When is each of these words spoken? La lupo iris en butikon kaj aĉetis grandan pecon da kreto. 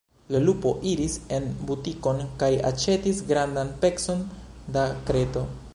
La 0.35 0.39
lupo 0.45 0.69
iris 0.91 1.17
en 1.37 1.45
butikon 1.71 2.23
kaj 2.45 2.49
aĉetis 2.71 3.23
grandan 3.33 3.71
pecon 3.85 4.29
da 4.79 4.93
kreto. 5.11 5.49